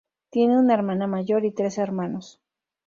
[0.31, 2.39] Tiene una hermana mayor y tres hermanos.